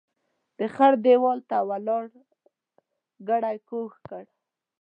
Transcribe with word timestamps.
د 0.57 0.59
خړ 0.73 0.93
ديوال 1.05 1.39
ته 1.49 1.57
ولاړ 1.69 2.03
ګړی 3.29 3.57
کوږ 3.69 3.91
کړ. 4.07 4.23